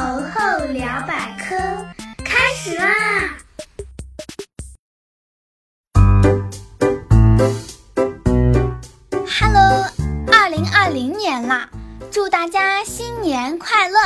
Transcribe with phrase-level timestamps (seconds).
[0.00, 1.54] 猴猴聊百科
[2.24, 2.86] 开始啦
[9.28, 9.84] ！Hello，
[10.32, 11.68] 二零二零年啦，
[12.10, 14.00] 祝大家新年快乐！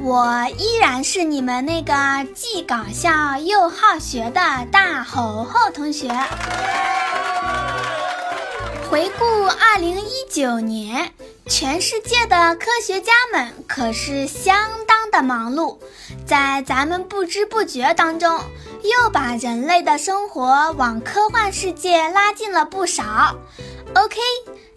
[0.00, 1.92] 我依然是你们那个
[2.32, 4.40] 既搞笑又好学的
[4.70, 6.08] 大猴猴同学。
[8.90, 11.12] 回顾二零一九年，
[11.46, 14.56] 全世界的科学家们可是相
[14.86, 15.78] 当的忙碌，
[16.26, 18.40] 在咱们不知不觉当中，
[18.82, 23.36] 又把人类的生活往科幻世界拉近了不少。
[23.94, 24.20] OK，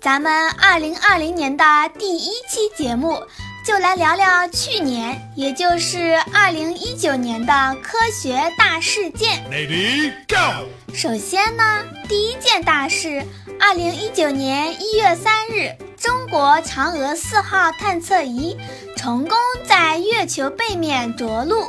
[0.00, 1.64] 咱们二零二零年的
[1.98, 3.22] 第一期节目。
[3.64, 9.40] 就来聊聊去年，也就是二零一九年的科学大事件。
[9.48, 10.66] Lady Go。
[10.92, 13.24] 首先呢，第一件大事，
[13.60, 18.56] 二零一九年一月三日，中国嫦娥四号探测仪
[18.96, 21.64] 成功在月球背面着陆，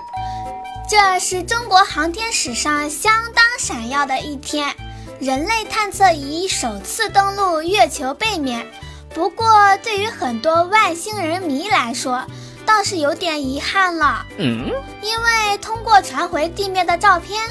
[0.90, 4.76] 这是中国航天史上相当闪耀的一天，
[5.20, 8.66] 人类探测仪首次登陆月球背面。
[9.14, 12.26] 不过，对于很多外星人迷来说，
[12.66, 14.26] 倒是有点遗憾了。
[14.38, 14.72] 嗯，
[15.02, 17.44] 因为通过传回地面的照片，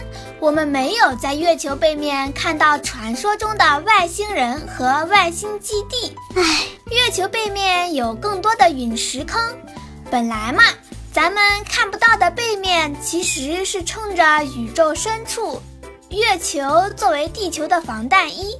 [0.43, 6.17] 我们没有在月球背面看到传说中的外星人和外星基地。
[6.35, 9.41] 唉，月球背面有更多的陨石坑。
[10.11, 10.65] 本来嘛，
[11.13, 15.63] 咱们看不到的背面其实是冲着宇宙深处。
[16.09, 18.57] 月球作为地球的防弹衣。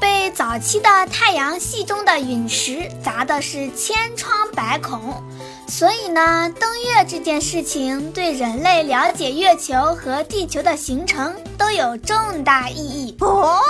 [0.00, 5.22] 被早期的太阳系中的陨石砸的是千疮百孔，
[5.66, 13.60] 所以呢，登月这件事情对人类了解月球和地球的形成都有重大意义哦。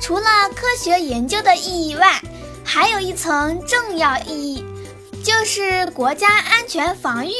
[0.00, 2.20] 除了科学研究的意义外，
[2.64, 4.64] 还有一层重要意义，
[5.24, 7.32] 就是国家安全防御。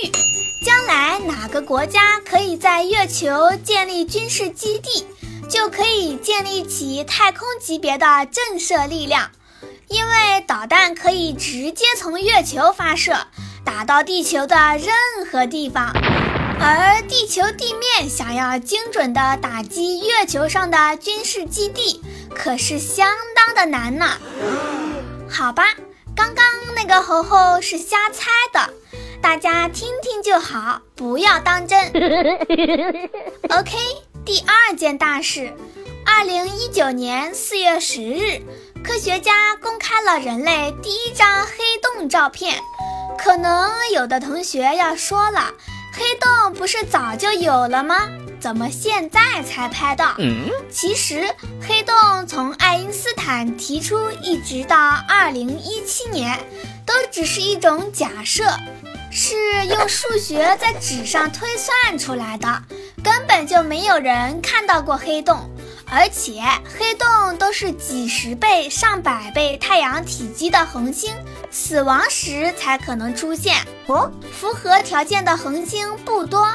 [0.65, 5.07] 将来哪个国家可以在月球建立军事基地？
[5.47, 9.31] 就可以建立起太空级别的震慑力量，
[9.89, 13.15] 因为导弹可以直接从月球发射，
[13.65, 15.93] 打到地球的任何地方。
[16.61, 22.01] 而地球地面想要精准的打击月球上的军事基地，
[22.35, 24.07] 可是相当的难呢。
[25.29, 25.65] 好吧，
[26.15, 26.45] 刚刚
[26.77, 28.73] 那个猴猴是瞎猜的，
[29.21, 31.79] 大家听听就好，不要当真。
[33.51, 33.77] OK。
[34.25, 35.53] 第二件大事，
[36.07, 38.41] 二零一九年四月十日，
[38.83, 42.59] 科学家公开了人类第一张黑洞照片。
[43.19, 45.53] 可能有的同学要说了，
[45.93, 48.09] 黑洞不是早就有了吗？
[48.41, 50.15] 怎么现在才拍到？
[50.71, 51.25] 其实，
[51.67, 51.95] 黑洞
[52.27, 54.77] 从爱因斯坦提出一直到
[55.09, 56.39] 二零一七年，
[56.85, 58.45] 都只是一种假设，
[59.11, 59.35] 是
[59.67, 62.63] 用数学在纸上推算出来的。
[63.03, 65.49] 根本就没有人看到过黑洞，
[65.95, 66.43] 而且
[66.77, 71.15] 黑洞都是几十倍、上百倍太阳体积的恒星
[71.53, 73.55] 死亡时才可能出现。
[73.87, 76.53] 哦，符合条件的恒星不多，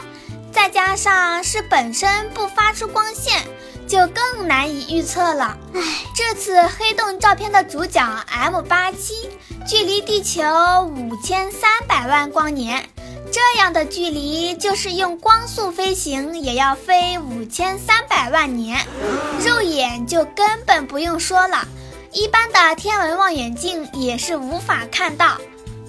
[0.52, 3.42] 再加上是本身不发出光线，
[3.88, 5.58] 就更难以预测了。
[5.74, 5.82] 唉，
[6.14, 9.30] 这次黑洞照片的主角 M 八七，
[9.66, 10.42] 距离地球
[10.84, 12.90] 五千三百万光年。
[13.32, 18.84] 这样的距离，就是用光速飞行也要飞五千三百万年，
[19.46, 21.68] 肉眼就根本不用说了，
[22.12, 25.38] 一般的天文望远镜也是无法看到。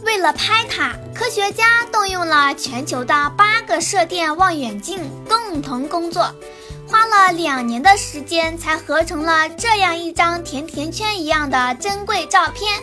[0.05, 6.35] 为了拍它，科学家动用了全球的八个射电望远镜共同工作，
[6.89, 12.83] 花了两年的时间才合成了这样一张甜甜圈一样的珍贵照片。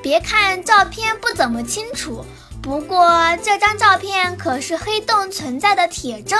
[0.00, 2.24] 别看照片不怎么清楚。
[2.68, 3.08] 不过
[3.42, 6.38] 这张照片可是黑洞存在的铁证，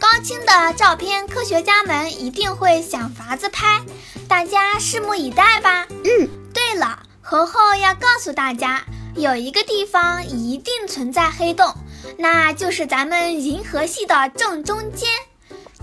[0.00, 3.82] 高清的照片，科学家们一定会想法子拍，
[4.26, 5.86] 大家拭目以待吧。
[5.90, 8.82] 嗯，对了，猴猴要告诉大家，
[9.14, 11.74] 有一个地方一定存在黑洞，
[12.16, 15.06] 那就是咱们银河系的正中间。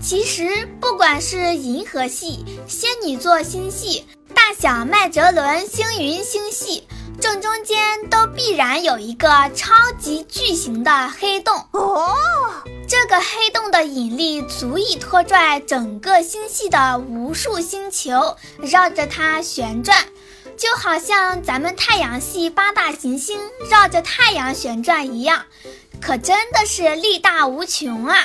[0.02, 4.04] 其实不管是银河系、仙女座星系、
[4.34, 6.88] 大小麦哲伦星云星系。
[7.18, 7.85] 正中间都
[8.36, 12.14] 必然有一个超级巨型的黑洞哦，
[12.86, 19.96] 这个黑洞的引力足以拖拽整个星系的无数星球绕着它旋转，
[20.58, 23.40] 就好像咱们太阳系八大行星
[23.70, 25.46] 绕着太阳旋转一样，
[26.00, 28.18] 可真的是力大无穷啊！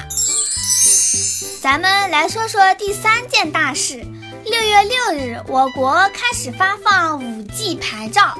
[1.61, 4.05] 咱们来说说第三件大事，
[4.43, 8.37] 六月六日，我国开始发放五 G 牌照。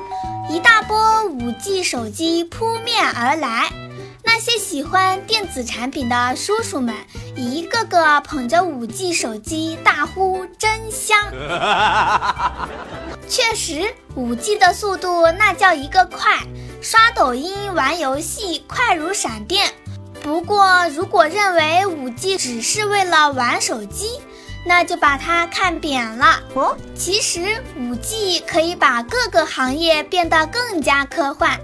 [0.51, 0.97] 一大波
[1.29, 3.71] 5G 手机扑面而来，
[4.25, 6.93] 那些喜欢电子产品的叔叔们，
[7.37, 11.17] 一个个捧着五 G 手机，大呼真香。
[13.29, 16.39] 确实，五 G 的速度那叫一个快，
[16.81, 19.71] 刷抖音、玩游戏快如闪电。
[20.21, 24.19] 不过，如果认为五 G 只是为了玩手机，
[24.65, 26.41] 那就把它看扁了。
[26.53, 31.59] 哦，其实五 G 可以把各个行业变得更加科幻。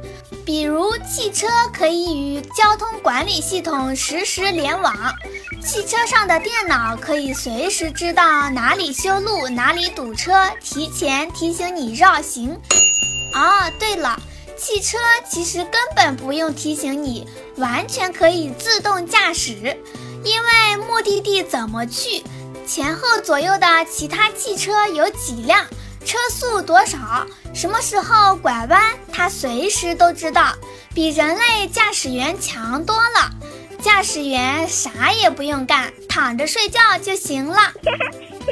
[0.45, 4.95] 比如汽车可以与交通管理系统实时联网，
[5.61, 10.33] 汽车上的电脑可以随时知道哪里修路、哪里堵车，
[10.63, 12.57] 提前提醒你绕行。
[13.33, 14.17] 哦，对了，
[14.55, 14.97] 汽车
[15.29, 17.27] 其实根本不用提醒你，
[17.57, 19.77] 完全可以自动驾驶，
[20.23, 22.23] 因为目的地怎么去，
[22.67, 25.65] 前后左右的其他汽车有几辆。
[26.05, 27.25] 车速多少？
[27.53, 28.93] 什么时候拐弯？
[29.11, 30.53] 它随时都知道，
[30.93, 33.31] 比人类驾驶员强多了。
[33.81, 37.57] 驾驶员啥也不用干，躺着睡觉就行了。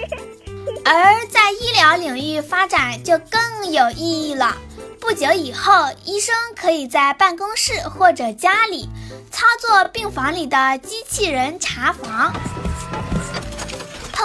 [0.83, 4.55] 而在医疗领域发展就更有意义了。
[4.99, 8.89] 不久以后，医生可以在办公室或者家里
[9.31, 12.33] 操作病房里的机器人查房。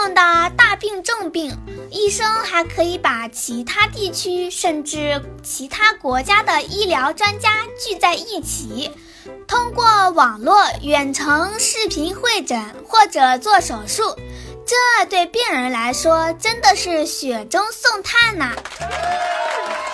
[0.03, 1.55] 碰到大病重病，
[1.91, 8.91] 医生还可以把其他地区甚至其他国家的医疗专家聚在一起，
[9.47, 14.17] 通过网络远程视频会诊或者做手术。
[14.65, 18.53] 这对病人来说真的是雪中送炭呐！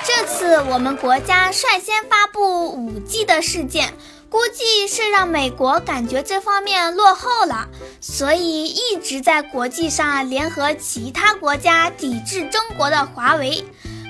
[0.04, 3.92] 这次我们国家率先发布五 G 的事件。
[4.28, 7.68] 估计是让美国感觉这方面落后了，
[8.00, 13.64] 所以一直在国际上联合其他国家抵制中国的华为。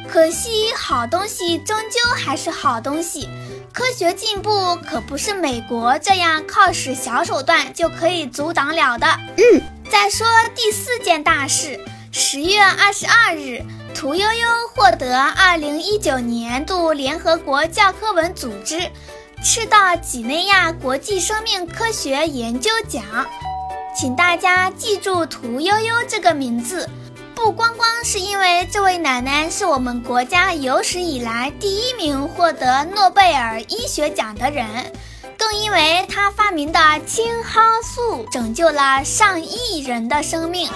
[0.09, 3.29] 可惜好东西终究还是好东西，
[3.73, 9.07] 科学进步可不是美国这样靠使小手段就可以阻挡了的。
[9.37, 9.61] 嗯，
[9.91, 11.79] 再说第四件大事，
[12.13, 13.61] 十月二十二日，
[13.95, 18.91] 屠呦呦获得二零一九年度联合国教科文组织。
[19.49, 23.05] 赤道几内亚国际生命科学研究奖，
[23.97, 26.91] 请大家记住屠呦呦这个名字，
[27.33, 34.93] 不光光是因为这位奶奶是我们国家有史以来第一名获得诺贝尔医学奖的人，
[35.39, 40.69] 更因为她发明的青蒿素拯救了上亿人的生命。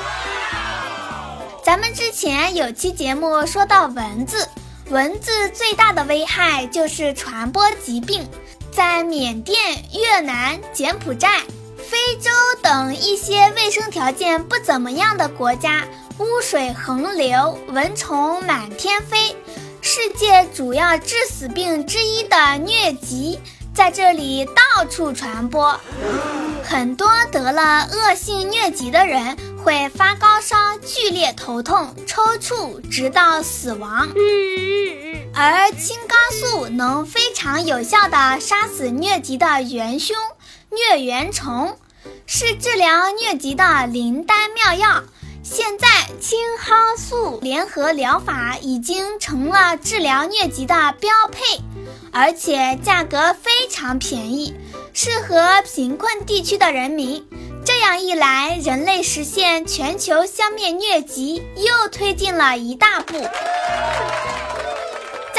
[1.64, 4.49] 咱们之前有期节目说到蚊子，
[4.90, 8.25] 蚊子最大的危害就是传播疾病。
[8.72, 9.56] 在缅甸、
[9.93, 11.40] 越南、柬埔寨、
[11.76, 12.31] 非洲
[12.62, 15.84] 等一些卫生条件不怎么样的国家，
[16.19, 19.34] 污水横流，蚊虫满天飞。
[19.82, 23.40] 世界主要致死病之一的疟疾
[23.75, 25.78] 在这里到处传播，
[26.62, 34.08] 很多得了恶性疟疾的人会发高烧、剧烈头痛、抽搐，直到死亡。
[35.35, 40.17] 而青蒿素能非常有效地杀死疟疾的元凶
[40.71, 41.77] 疟原虫，
[42.27, 45.03] 是治疗疟疾的灵丹妙药。
[45.43, 45.88] 现在
[46.21, 51.61] 青蒿素联合疗法已经成了治疗疟疾的标配，
[52.12, 54.55] 而且价格非常便宜，
[54.93, 57.26] 适合贫困地区的人民。
[57.64, 63.26] 这样一来，人类实现全球消灭疟疾又推进了一大步。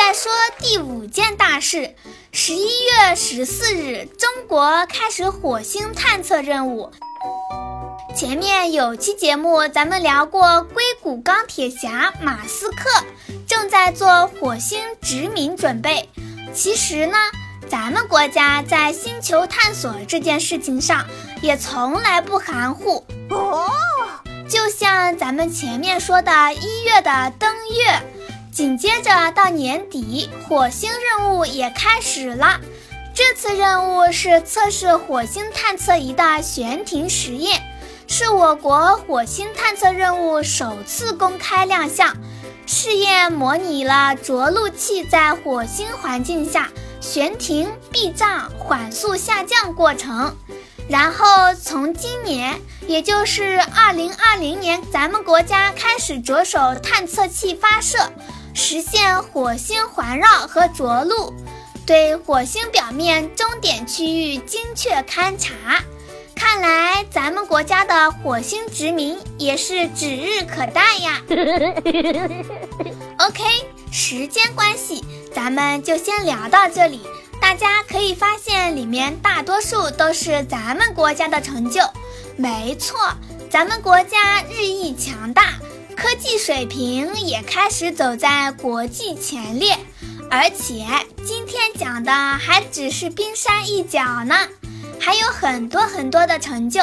[0.03, 1.93] 再说第五件大事，
[2.31, 6.91] 十一月十四日，中国开始火星探测任务。
[8.15, 12.89] 前面有期节目咱们聊过，硅谷钢铁侠马斯克
[13.48, 16.10] 正在做火星殖民准备。
[16.51, 17.15] 其实呢，
[17.70, 21.05] 咱们国家在星球探索这件事情上
[21.43, 23.70] 也从来不含糊哦。
[24.50, 28.11] 就像咱们前面说的一月的登月。
[28.51, 32.60] 紧接着到年底，火星任务也开始了。
[33.13, 37.62] 这次任务是测试火星探测仪的悬停实验，
[38.08, 42.13] 是我国火星探测任务首次公开亮相。
[42.67, 50.36] 试验模拟了着陆器在火星环境下悬停、避障、缓速下降过程。
[50.89, 57.98] 然后从今年，也就是二零二零年，咱们国家开始着手探测器发射。
[58.53, 61.34] 实现火星环绕和着陆，
[61.86, 65.84] 对火星表面终点区域精确勘察。
[66.36, 71.22] 看来咱们国家的火星殖民也是指日可待呀。
[73.20, 73.43] OK，
[73.91, 77.05] 时间关系，咱们就先聊到这里。
[77.39, 81.81] 大家可以发现里面大多数都是咱们国家的成就。
[82.38, 82.98] 没错，
[83.50, 85.60] 咱们国家日益强大，
[86.01, 89.77] 科技水平也开始走在国际前列。
[90.31, 90.84] 而且
[91.24, 94.36] 今天讲的还只是冰山一角呢，
[95.00, 96.81] 还有很多很多的成就。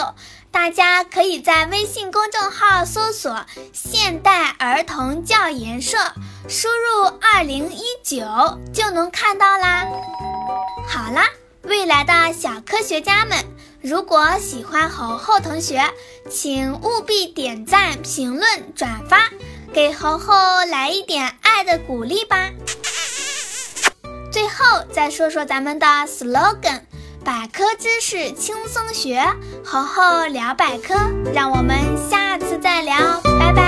[0.53, 3.45] 大家可以在微信公众号搜索
[3.75, 5.99] “现代儿童教研社”，
[6.49, 8.25] 输入“二零一九”
[8.73, 9.85] 就能看到啦。
[10.87, 11.25] 好啦，
[11.63, 13.37] 未来的小科学家们，
[13.81, 15.83] 如果喜欢猴猴同学，
[16.29, 19.31] 请务必点赞、评论、转发，
[19.73, 20.33] 给猴猴
[20.69, 22.51] 来一点爱的鼓励吧。
[24.33, 26.81] 最后再说说咱们的 slogan：
[27.25, 29.25] 百科知识轻松学，
[29.65, 30.95] 猴猴聊百科。
[31.33, 31.79] 让我们
[32.11, 33.68] 下次再聊，拜拜。